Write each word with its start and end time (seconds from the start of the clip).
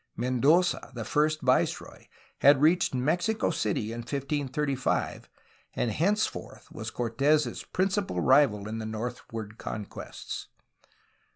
Mendoza, 0.17 0.91
the 0.95 1.05
first 1.05 1.43
viceroy, 1.43 2.05
had 2.39 2.59
reached 2.59 2.95
Mexico 2.95 3.51
City 3.51 3.91
in 3.91 3.99
1535, 3.99 5.29
and 5.75 5.91
hence 5.91 6.25
forth 6.25 6.71
was 6.71 6.89
Cortes' 6.89 7.63
principal 7.65 8.19
rival 8.19 8.67
in 8.67 8.79
northward 8.89 9.59
conquests. 9.59 10.47